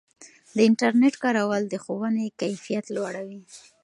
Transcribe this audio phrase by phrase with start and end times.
[0.55, 3.41] د انټرنیټ کارول د ښوونې کیفیت لوړوي.